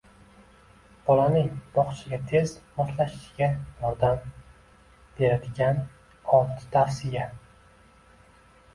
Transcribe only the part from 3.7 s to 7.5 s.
yordam beradiganoltitavsiya